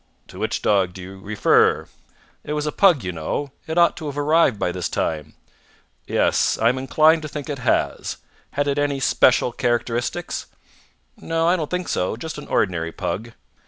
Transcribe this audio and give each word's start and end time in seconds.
"To 0.29 0.39
which 0.39 0.63
dog 0.63 0.93
do 0.93 1.01
you 1.03 1.19
refer?" 1.19 1.87
"It 2.43 2.53
was 2.53 2.65
a 2.65 2.71
pug, 2.71 3.03
you 3.03 3.11
know. 3.11 3.51
It 3.67 3.77
ought 3.77 3.95
to 3.97 4.07
have 4.07 4.17
arrived 4.17 4.57
by 4.57 4.71
this 4.71 4.89
time." 4.89 5.35
"Yes. 6.07 6.57
I 6.57 6.69
am 6.69 6.79
inclined 6.79 7.21
to 7.21 7.27
think 7.27 7.49
it 7.51 7.59
has. 7.59 8.17
Had 8.49 8.67
it 8.67 8.79
any 8.79 8.99
special 8.99 9.51
characteristics?" 9.51 10.47
"No, 11.17 11.47
I 11.47 11.55
don't 11.55 11.69
think 11.69 11.87
so. 11.87 12.15
Just 12.15 12.39
an 12.39 12.47
ordinary 12.47 12.91
pug." 12.91 13.33